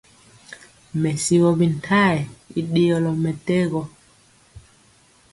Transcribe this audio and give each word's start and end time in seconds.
Mɛsigɔ 1.01 1.49
bintayɛ 1.59 2.21
i 2.59 2.61
ɗeyɔlɔ 2.71 3.11
mɛtɛgɔ. 3.23 3.83